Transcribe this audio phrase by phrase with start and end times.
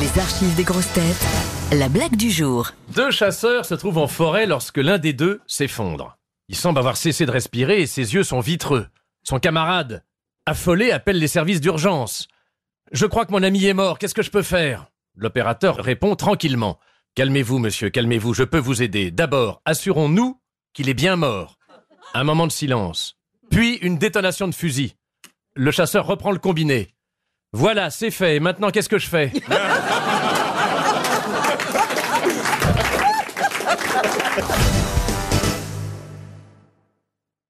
[0.00, 1.26] Les archives des grosses têtes.
[1.70, 2.70] La blague du jour.
[2.96, 6.18] Deux chasseurs se trouvent en forêt lorsque l'un des deux s'effondre.
[6.48, 8.88] Il semble avoir cessé de respirer et ses yeux sont vitreux.
[9.22, 10.04] Son camarade,
[10.46, 12.26] affolé, appelle les services d'urgence.
[12.90, 14.86] Je crois que mon ami est mort, qu'est-ce que je peux faire?
[15.14, 16.80] L'opérateur répond tranquillement.
[17.14, 19.12] Calmez-vous, monsieur, calmez-vous, je peux vous aider.
[19.12, 20.40] D'abord, assurons-nous
[20.72, 21.56] qu'il est bien mort.
[22.14, 23.16] Un moment de silence.
[23.48, 24.96] Puis une détonation de fusil.
[25.54, 26.93] Le chasseur reprend le combiné.
[27.56, 28.40] Voilà, c'est fait.
[28.40, 29.30] Maintenant, qu'est-ce que je fais?